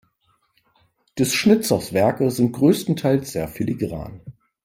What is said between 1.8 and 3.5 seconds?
Werke sind größtenteils sehr